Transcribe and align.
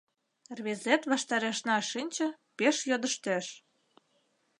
Рвезет 0.57 1.01
ваштарешна 1.11 1.77
шинче, 1.91 2.27
пеш 2.57 2.77
йодыштеш. 2.89 3.45